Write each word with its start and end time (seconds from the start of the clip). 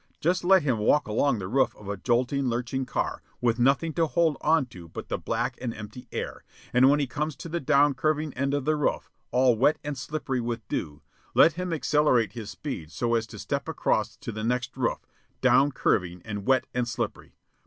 Just 0.19 0.43
let 0.43 0.63
him 0.63 0.79
walk 0.79 1.07
along 1.07 1.37
the 1.37 1.47
roof 1.47 1.75
of 1.75 1.87
a 1.87 1.95
jolting, 1.95 2.47
lurching 2.49 2.87
car, 2.87 3.21
with 3.39 3.59
nothing 3.59 3.93
to 3.93 4.07
hold 4.07 4.35
on 4.41 4.65
to 4.65 4.89
but 4.89 5.09
the 5.09 5.17
black 5.19 5.59
and 5.61 5.75
empty 5.75 6.07
air, 6.11 6.43
and 6.73 6.89
when 6.89 6.99
he 6.99 7.05
comes 7.05 7.35
to 7.35 7.47
the 7.47 7.59
down 7.59 7.93
curving 7.93 8.33
end 8.33 8.55
of 8.55 8.65
the 8.65 8.75
roof, 8.75 9.11
all 9.29 9.55
wet 9.55 9.77
and 9.83 9.95
slippery 9.95 10.41
with 10.41 10.67
dew, 10.67 11.03
let 11.35 11.53
him 11.53 11.71
accelerate 11.71 12.31
his 12.33 12.49
speed 12.49 12.91
so 12.91 13.13
as 13.13 13.27
to 13.27 13.37
step 13.37 13.67
across 13.69 14.15
to 14.15 14.31
the 14.31 14.43
next 14.43 14.75
roof, 14.75 15.05
down 15.39 15.71
curving 15.71 16.23
and 16.25 16.47
wet 16.47 16.65
and 16.73 16.87
slippery. 16.87 17.35